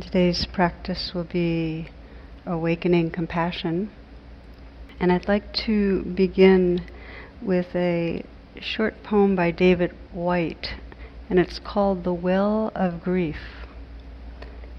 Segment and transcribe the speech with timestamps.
[0.00, 1.88] Today's practice will be
[2.44, 3.90] awakening compassion.
[5.00, 6.82] And I'd like to begin
[7.40, 8.22] with a
[8.60, 10.74] short poem by David Whyte,
[11.30, 13.38] and it's called The Well of Grief.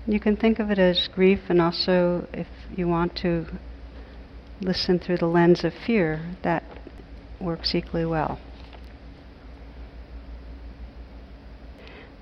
[0.05, 3.47] You can think of it as grief, and also, if you want to
[4.61, 6.63] listen through the lens of fear, that
[7.39, 8.39] works equally well.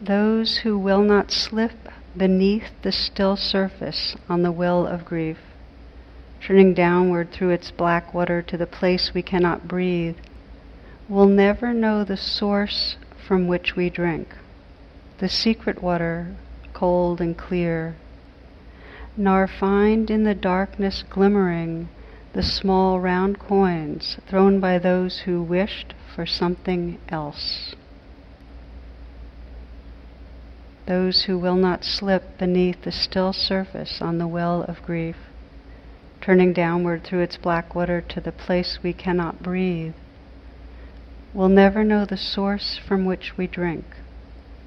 [0.01, 1.73] Those who will not slip
[2.17, 5.37] beneath the still surface on the well of grief,
[6.41, 10.15] turning downward through its black water to the place we cannot breathe,
[11.09, 12.95] will never know the source
[13.27, 14.27] from which we drink,
[15.17, 16.33] the secret water,
[16.73, 17.95] cold and clear,
[19.17, 21.87] nor find in the darkness glimmering
[22.33, 27.75] the small round coins thrown by those who wished for something else
[30.85, 35.15] those who will not slip beneath the still surface on the well of grief,
[36.21, 39.93] turning downward through its black water to the place we cannot breathe,
[41.33, 43.83] will never know the source from which we drink,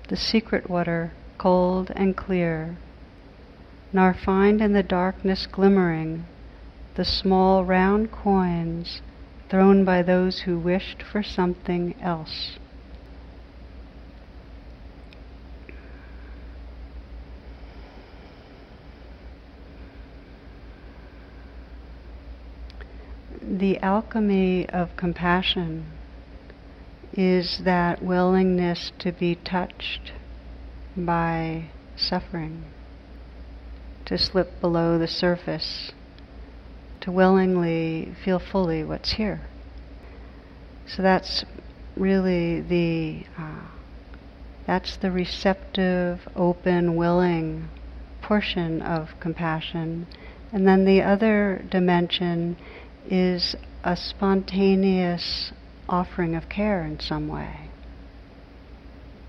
[0.09, 2.77] the secret water, cold and clear,
[3.93, 6.25] nor find in the darkness glimmering
[6.95, 9.01] the small round coins
[9.49, 12.59] thrown by those who wished for something else.
[23.51, 25.87] The alchemy of compassion
[27.15, 30.13] is that willingness to be touched
[30.95, 31.65] by
[31.97, 32.65] suffering,
[34.05, 35.93] to slip below the surface,
[37.01, 39.41] to willingly feel fully what's here.
[40.87, 41.45] So that's
[41.97, 43.67] really the uh,
[44.67, 47.71] that's the receptive, open, willing
[48.21, 50.07] portion of compassion,
[50.53, 52.59] and then the other dimension
[53.11, 55.53] is a spontaneous
[55.89, 57.71] offering of care in some way.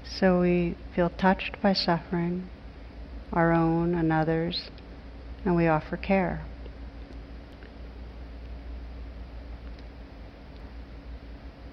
[0.04, 2.50] So we feel touched by suffering,
[3.32, 4.70] our own and others,
[5.46, 6.46] and we offer care.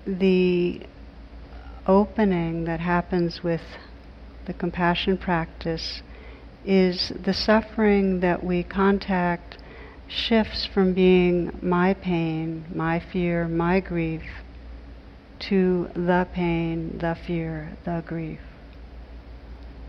[0.07, 0.83] The
[1.87, 3.63] opening that happens with
[4.47, 6.03] the compassion practice
[6.65, 9.56] is the suffering that we contact
[10.09, 14.23] shifts from being my pain, my fear, my grief,
[15.39, 18.41] to the pain, the fear, the grief.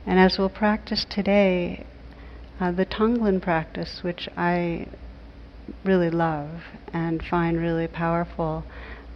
[0.05, 1.85] And as we'll practice today,
[2.59, 4.87] uh, the Tonglen practice, which I
[5.83, 6.49] really love
[6.93, 8.63] and find really powerful,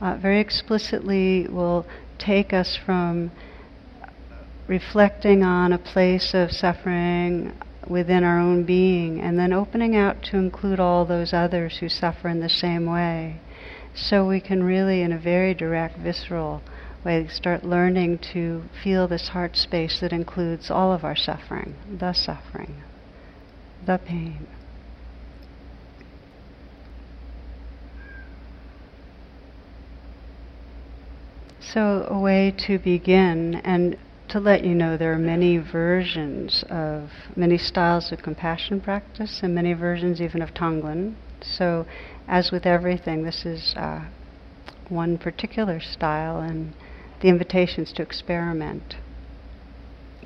[0.01, 1.85] uh, very explicitly will
[2.17, 3.31] take us from
[4.67, 7.53] reflecting on a place of suffering,
[7.87, 12.29] within our own being and then opening out to include all those others who suffer
[12.29, 13.39] in the same way.
[13.93, 16.61] So we can really, in a very direct, visceral
[17.03, 22.13] way, start learning to feel this heart space that includes all of our suffering, the
[22.13, 22.83] suffering,
[23.85, 24.47] the pain.
[31.73, 33.97] So, a way to begin, and
[34.31, 39.53] to let you know there are many versions of many styles of compassion practice and
[39.53, 41.15] many versions even of Tonglen.
[41.41, 41.85] So,
[42.29, 44.05] as with everything, this is uh,
[44.87, 46.73] one particular style, and
[47.21, 48.95] the invitation is to experiment.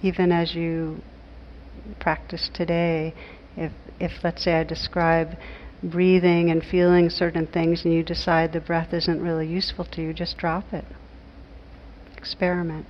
[0.03, 1.01] Even as you
[1.99, 3.11] practice today,
[3.57, 5.29] if, if let's say I describe
[5.81, 10.13] breathing and feeling certain things and you decide the breath isn't really useful to you,
[10.13, 10.85] just drop it.
[12.17, 12.85] Experiment.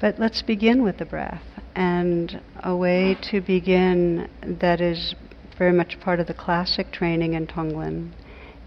[0.00, 1.42] But let's begin with the breath.
[1.74, 5.14] And a way to begin that is
[5.58, 8.12] very much part of the classic training in Tonglen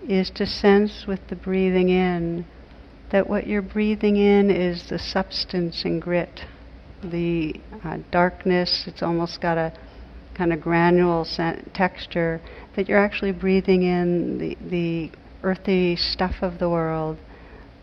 [0.07, 2.45] is to sense with the breathing in
[3.09, 6.45] that what you're breathing in is the substance and grit,
[7.03, 8.85] the uh, darkness.
[8.87, 9.73] It's almost got a
[10.35, 11.25] kind of granule
[11.73, 12.41] texture
[12.75, 15.11] that you're actually breathing in the, the
[15.43, 17.17] earthy stuff of the world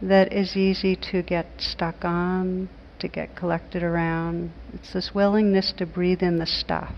[0.01, 2.69] that is easy to get stuck on,
[3.05, 4.51] to get collected around.
[4.73, 6.95] It's this willingness to breathe in the stuff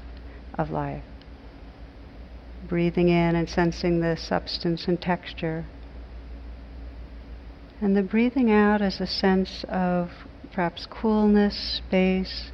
[0.55, 1.03] of life.
[2.69, 5.65] Breathing in and sensing the substance and texture.
[7.81, 10.11] And the breathing out as a sense of
[10.55, 12.51] perhaps coolness, space,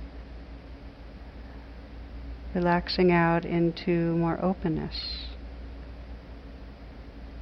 [2.55, 5.26] relaxing out into more openness.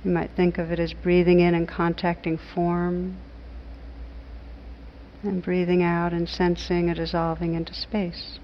[0.04, 3.16] You might think of it as breathing in and contacting form,
[5.22, 8.38] and breathing out and sensing a dissolving into space.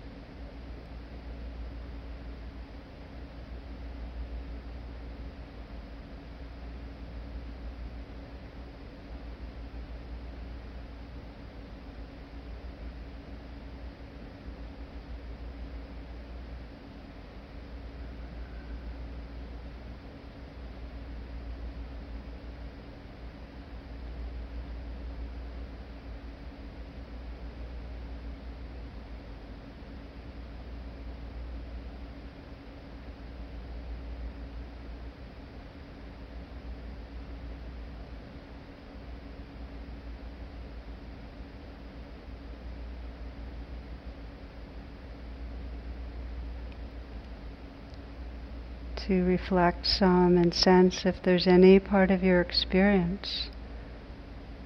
[49.06, 53.48] To reflect some and sense if there's any part of your experience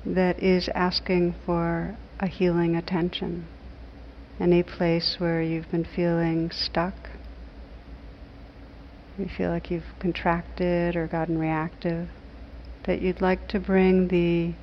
[0.07, 3.47] that is asking for a healing attention.
[4.39, 6.95] Any place where you've been feeling stuck,
[9.19, 12.09] you feel like you've contracted or gotten reactive,
[12.85, 14.55] that you'd like to bring the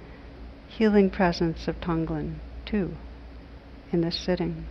[0.68, 2.36] healing presence of Tonglen
[2.66, 2.92] to
[3.92, 4.66] in this sitting.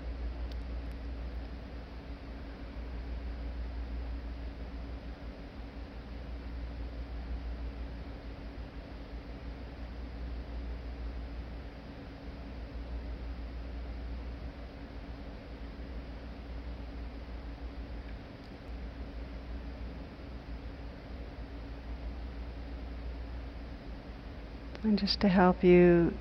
[24.86, 26.14] And just to help you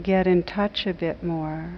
[0.00, 1.72] get in touch a bit more.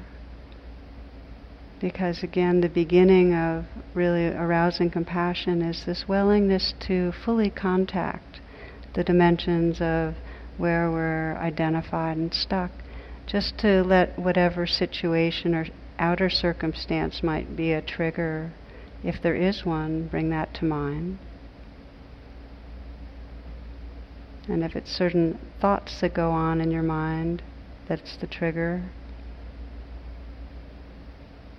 [1.80, 3.64] Because again, the beginning of
[3.94, 8.40] really arousing compassion is this willingness to fully contact
[8.92, 10.16] the dimensions of
[10.58, 12.72] where we're identified and stuck.
[13.26, 15.66] Just to let whatever situation or
[15.98, 18.52] outer circumstance might be a trigger,
[19.02, 21.16] if there is one, bring that to mind.
[24.48, 27.42] And if it's certain thoughts that go on in your mind,
[27.86, 28.82] that's the trigger,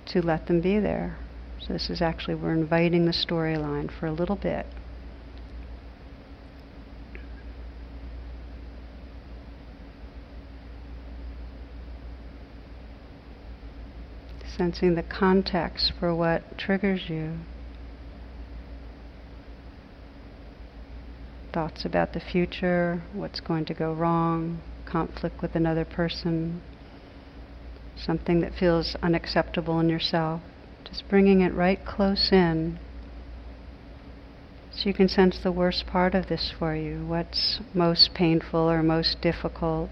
[0.08, 1.18] to let them be there.
[1.60, 4.66] So this is actually, we're inviting the storyline for a little bit.
[14.58, 17.38] Sensing the context for what triggers you.
[21.60, 26.62] Thoughts about the future, what's going to go wrong, conflict with another person,
[27.98, 30.40] something that feels unacceptable in yourself.
[30.86, 32.80] Just bringing it right close in
[34.72, 38.82] so you can sense the worst part of this for you, what's most painful or
[38.82, 39.90] most difficult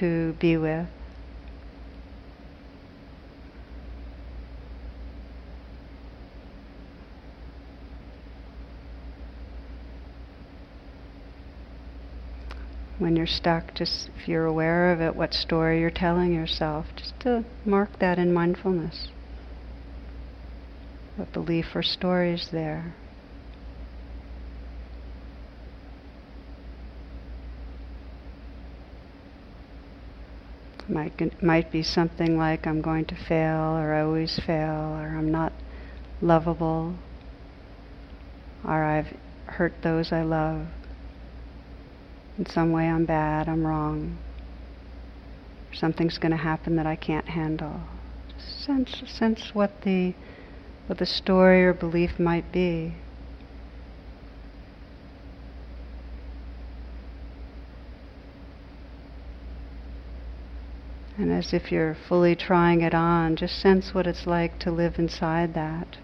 [0.00, 0.88] to be with.
[12.98, 17.18] When you're stuck, just if you're aware of it, what story you're telling yourself, just
[17.20, 19.08] to mark that in mindfulness.
[21.16, 22.94] What belief or story is there?
[30.88, 35.30] Might, might be something like I'm going to fail, or I always fail, or I'm
[35.30, 35.52] not
[36.22, 36.94] lovable,
[38.64, 39.14] or I've
[39.46, 40.66] hurt those I love
[42.38, 44.16] in some way I'm bad, I'm wrong,
[45.72, 47.80] something's going to happen that I can't handle.
[48.28, 50.14] Just sense, sense what the,
[50.86, 52.94] what the story or belief might be.
[61.16, 65.00] And as if you're fully trying it on, just sense what it's like to live
[65.00, 65.96] inside that.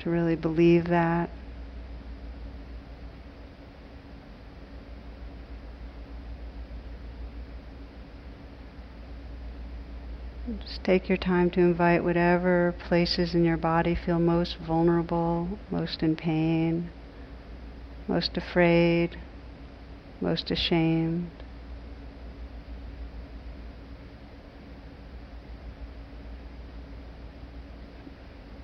[0.00, 1.30] To really believe that.
[10.60, 16.02] Just take your time to invite whatever places in your body feel most vulnerable, most
[16.02, 16.90] in pain,
[18.06, 19.16] most afraid,
[20.20, 21.30] most ashamed.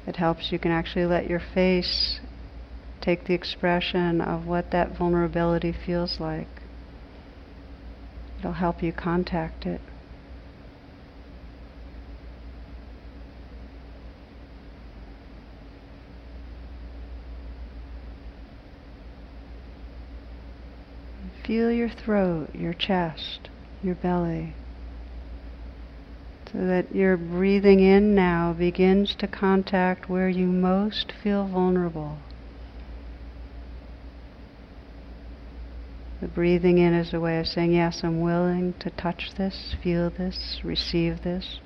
[0.06, 2.20] It helps you can actually let your face
[3.00, 6.48] take the expression of what that vulnerability feels like.
[8.38, 9.80] It'll help you contact it.
[21.44, 23.48] Feel your throat, your chest,
[23.82, 24.54] your belly.
[26.52, 32.18] So that your breathing in now begins to contact where you most feel vulnerable.
[36.20, 40.10] The breathing in is a way of saying, Yes, I'm willing to touch this, feel
[40.10, 41.60] this, receive this.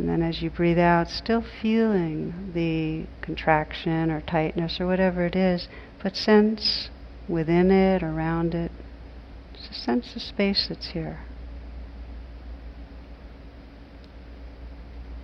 [0.00, 5.36] And then as you breathe out, still feeling the contraction or tightness or whatever it
[5.36, 5.68] is,
[6.02, 6.88] but sense
[7.28, 8.72] within it, around it,
[9.52, 11.20] just a sense the space that's here.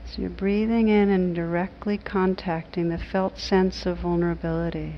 [0.05, 4.97] So you're breathing in and directly contacting the felt sense of vulnerability.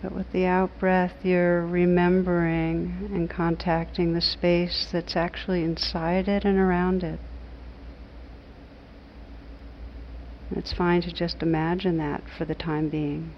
[0.00, 6.44] But with the out breath, you're remembering and contacting the space that's actually inside it
[6.44, 7.18] and around it.
[10.52, 13.32] It's fine to just imagine that for the time being,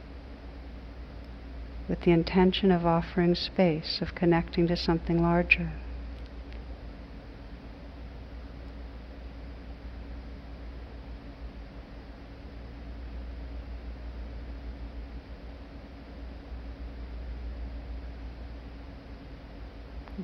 [1.88, 5.72] with the intention of offering space, of connecting to something larger.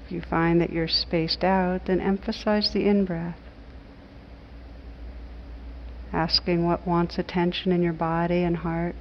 [0.04, 3.38] If you find that you're spaced out, then emphasize the in breath.
[6.12, 8.94] Asking what wants attention in your body and heart.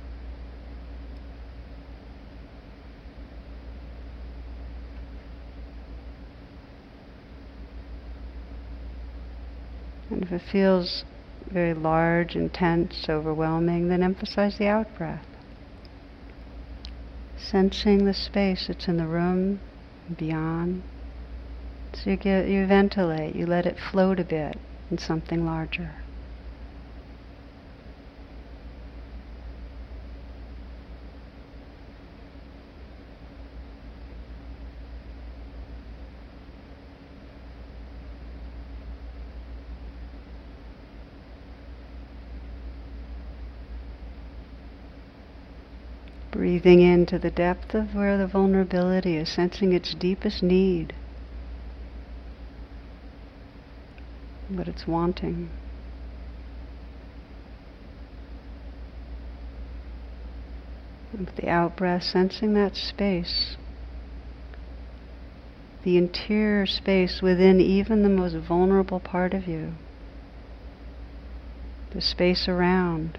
[10.10, 11.04] And if it feels
[11.52, 15.28] very large, intense, overwhelming, then emphasize the out breath.
[17.38, 19.60] Sensing the space that's in the room,
[20.18, 20.82] beyond.
[21.96, 24.60] So you get you ventilate, you let it float a bit
[24.92, 25.92] in something larger.
[46.32, 50.94] Breathing into the depth of where the vulnerability is, sensing its deepest need,
[54.58, 55.50] what it's wanting.
[61.12, 63.56] And with the out breath, sensing that space,
[65.84, 69.74] the interior space within even the most vulnerable part of you,
[71.94, 73.18] the space around.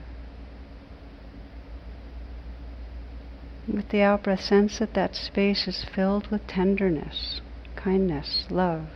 [3.66, 7.40] With the out breath, sense that that space is filled with tenderness,
[7.76, 8.88] kindness, love.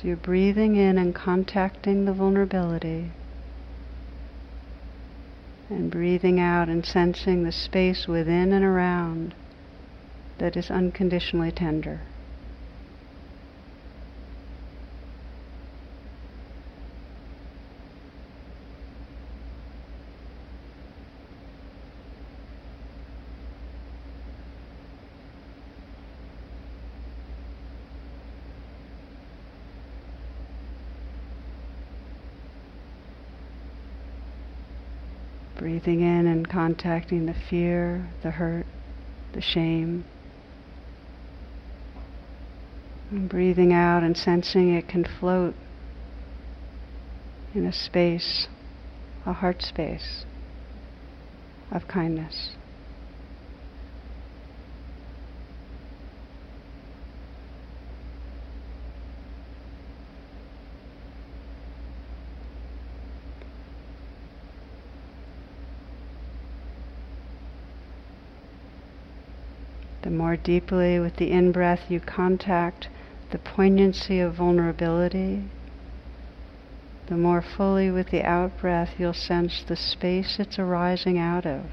[0.00, 3.10] So you're breathing in and contacting the vulnerability,
[5.68, 9.34] and breathing out and sensing the space within and around
[10.38, 12.02] that is unconditionally tender.
[35.58, 38.64] Breathing in and contacting the fear, the hurt,
[39.32, 40.04] the shame.
[43.10, 45.54] And breathing out and sensing it can float
[47.54, 48.46] in a space,
[49.26, 50.24] a heart space
[51.72, 52.52] of kindness.
[70.08, 72.88] The more deeply with the in breath you contact
[73.30, 75.44] the poignancy of vulnerability,
[77.08, 81.66] the more fully with the out breath you'll sense the space it's arising out of.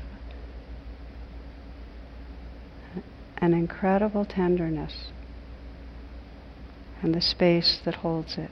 [3.37, 5.11] An incredible tenderness
[7.01, 8.51] and the space that holds it.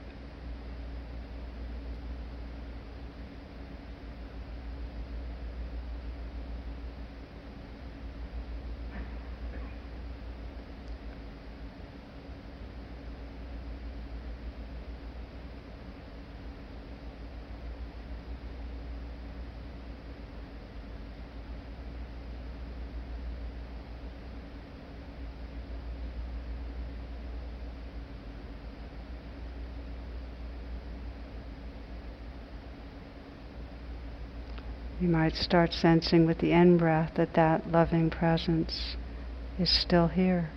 [35.03, 38.96] You might start sensing with the in breath that that loving presence
[39.60, 40.50] is still here.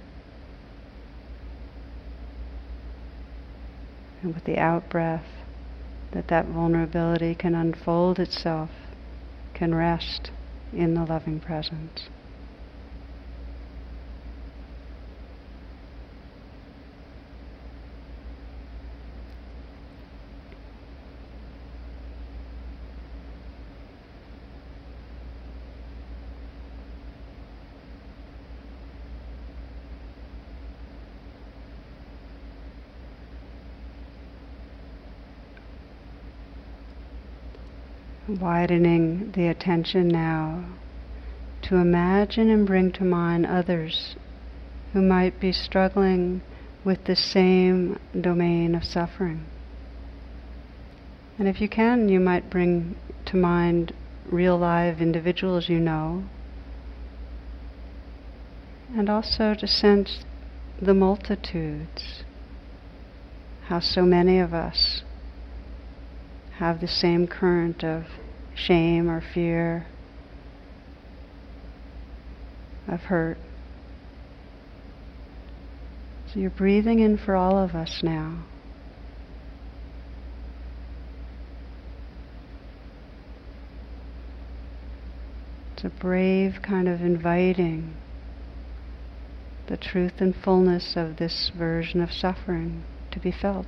[4.23, 5.27] And with the out breath,
[6.11, 8.71] that that vulnerability can unfold itself,
[9.53, 10.31] can rest
[10.73, 12.09] in the loving presence.
[38.39, 40.63] Widening the attention now
[41.61, 44.15] to imagine and bring to mind others
[44.93, 46.41] who might be struggling
[46.83, 49.45] with the same domain of suffering.
[51.37, 53.93] And if you can, you might bring to mind
[54.31, 56.23] real live individuals you know,
[58.95, 60.23] and also to sense
[60.81, 62.23] the multitudes,
[63.65, 65.03] how so many of us
[66.57, 68.05] have the same current of
[68.57, 69.85] shame or fear,
[72.87, 73.37] of hurt.
[76.33, 78.43] So you're breathing in for all of us now.
[85.73, 87.95] It's a brave kind of inviting
[89.67, 93.67] the truth and fullness of this version of suffering to be felt.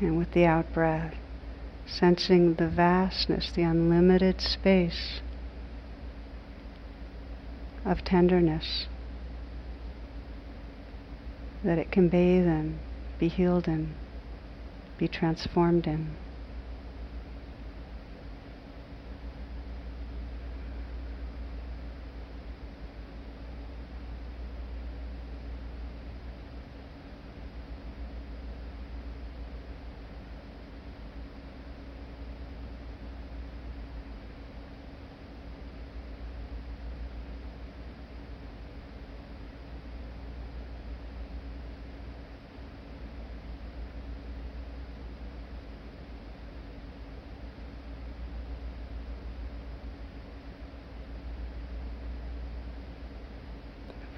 [0.00, 1.14] And with the out breath,
[1.86, 5.20] sensing the vastness, the unlimited space
[7.84, 8.86] of tenderness
[11.62, 12.78] that it can bathe in,
[13.18, 13.94] be healed in,
[14.96, 16.14] be transformed in.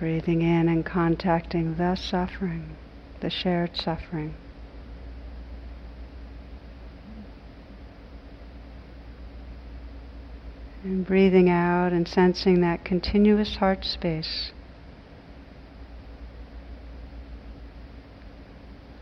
[0.03, 2.75] Breathing in and contacting the suffering,
[3.21, 4.35] the shared suffering.
[10.83, 14.51] And breathing out and sensing that continuous heart space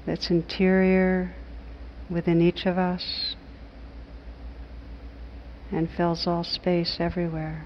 [0.04, 1.34] that's interior
[2.10, 3.36] within each of us
[5.72, 7.64] and fills all space everywhere.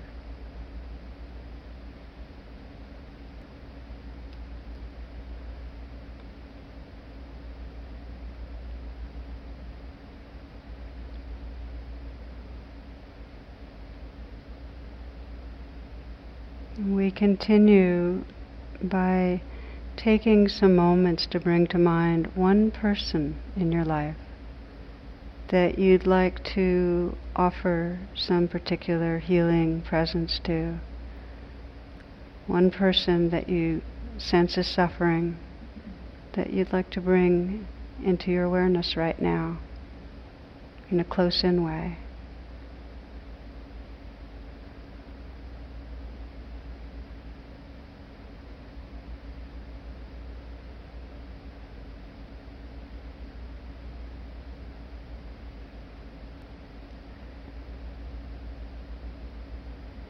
[16.76, 18.22] We continue
[18.82, 19.40] by
[19.96, 24.18] taking some moments to bring to mind one person in your life
[25.48, 30.78] that you'd like to offer some particular healing presence to.
[32.46, 33.80] One person that you
[34.18, 35.38] sense is suffering
[36.34, 37.66] that you'd like to bring
[38.04, 39.58] into your awareness right now
[40.90, 41.96] in a close in way.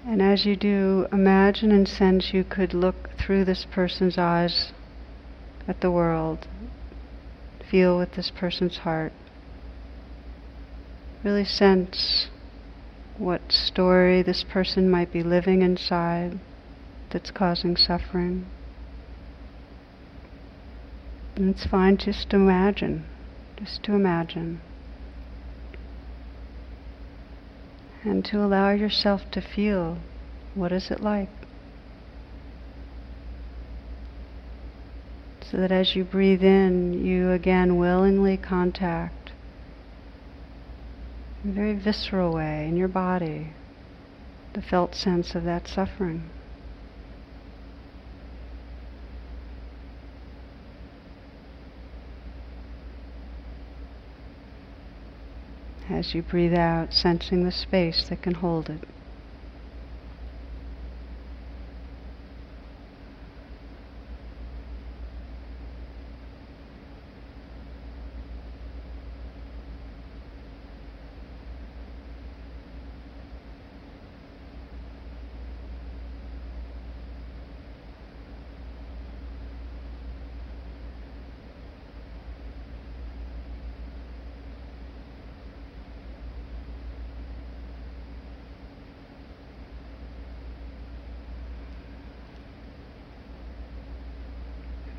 [0.07, 4.73] And as you do, imagine and sense you could look through this person's eyes
[5.67, 6.47] at the world,
[7.71, 9.13] feel with this person's heart,
[11.23, 12.29] really sense
[13.17, 16.39] what story this person might be living inside
[17.11, 18.45] that's causing suffering.
[21.37, 23.07] And it's fine just to imagine,
[23.57, 24.61] just to imagine.
[28.05, 29.99] And to allow yourself to feel
[30.55, 31.29] what is it like.
[35.51, 39.33] So that as you breathe in, you again willingly contact
[41.43, 43.49] in a very visceral way in your body
[44.55, 46.31] the felt sense of that suffering.
[55.91, 58.83] As you breathe out, sensing the space that can hold it.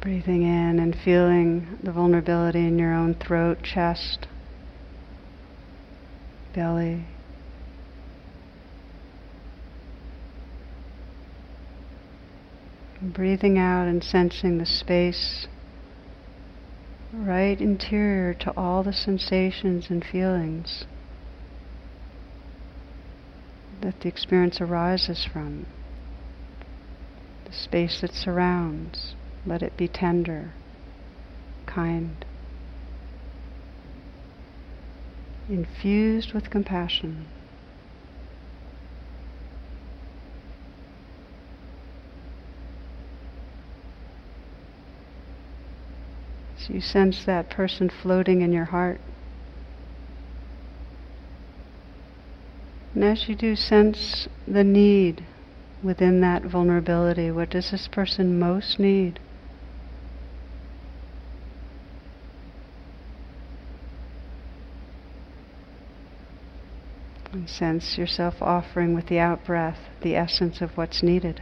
[0.05, 4.27] Breathing in and feeling the vulnerability in your own throat, chest,
[6.53, 7.07] belly.
[13.01, 15.47] breathing out and sensing the space
[17.13, 20.85] right interior to all the sensations and feelings
[23.81, 25.65] that the experience arises from.
[27.45, 29.15] The space that surrounds,
[29.45, 30.51] let it be tender,
[31.65, 32.25] kind,
[35.47, 37.27] infused with compassion.
[46.57, 48.99] So you sense that person floating in your heart.
[52.95, 55.25] And as you do, sense the need
[55.83, 57.29] within that vulnerability.
[57.29, 59.19] What does this person most need?
[67.47, 71.41] Sense yourself offering with the out breath the essence of what's needed.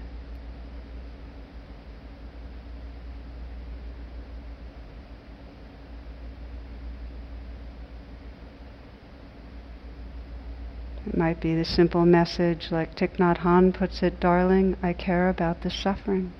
[11.06, 15.30] It might be the simple message like Thich Nhat Hanh puts it, darling, I care
[15.30, 16.32] about the suffering.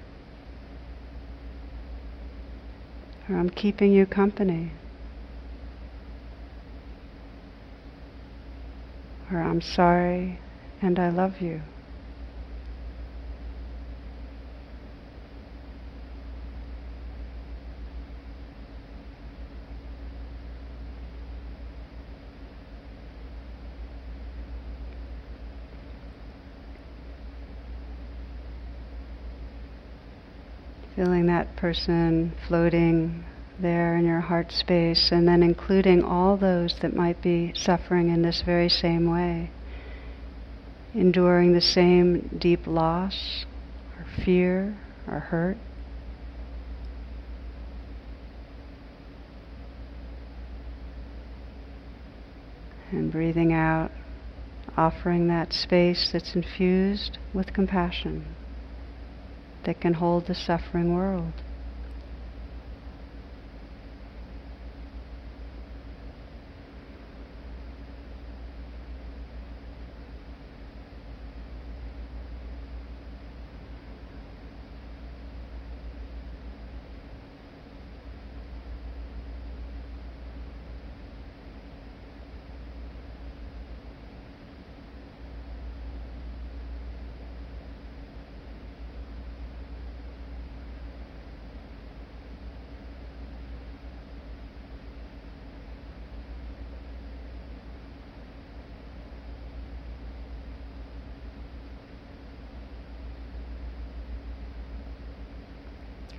[3.30, 4.72] Or I'm keeping you company.
[9.34, 10.40] Or I'm sorry
[10.82, 11.62] and I love you.
[30.96, 33.26] feeling that person floating
[33.60, 38.22] there in your heart space, and then including all those that might be suffering in
[38.22, 39.50] this very same way,
[40.94, 43.46] enduring the same deep loss,
[43.98, 45.58] or fear, or hurt.
[52.92, 53.92] And breathing out,
[54.78, 58.26] offering that space that's infused with compassion
[59.66, 61.34] that can hold the suffering world.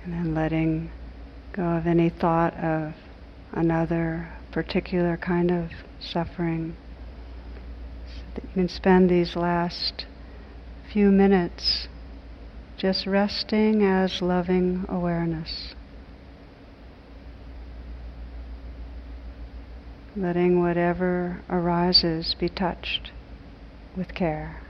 [0.05, 0.91] And then letting
[1.51, 2.93] go of any thought of
[3.53, 6.75] another particular kind of suffering.
[8.07, 10.05] So that you can spend these last
[10.93, 11.87] few minutes
[12.77, 15.73] just resting as loving awareness.
[20.15, 23.11] Letting whatever arises be touched
[23.97, 24.61] with care.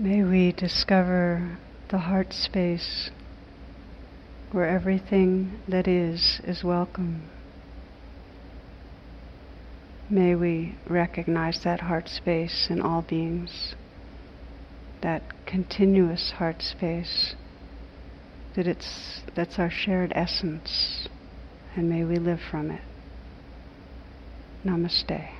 [0.00, 1.58] May we discover
[1.90, 3.10] the heart space
[4.50, 7.28] where everything that is is welcome.
[10.08, 13.74] May we recognize that heart space in all beings,
[15.02, 17.34] that continuous heart space,
[18.56, 21.08] that it's, that's our shared essence,
[21.76, 22.80] and may we live from it.
[24.64, 25.39] Namaste.